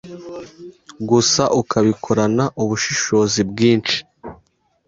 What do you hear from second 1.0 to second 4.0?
gusa ukabikorana ubushishozi bwinshi